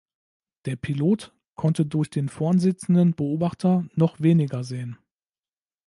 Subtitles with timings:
[0.65, 4.97] Der Pilot konnte durch den vorn sitzenden Beobachter noch weniger sehen.